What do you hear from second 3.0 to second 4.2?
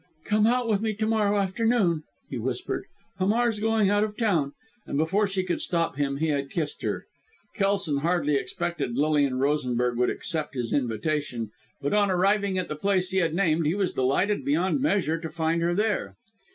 "Hamar's going out of